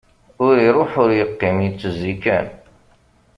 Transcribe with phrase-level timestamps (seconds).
[0.45, 2.47] Ur iṛuḥ ur yeqqim, yettezzi kan.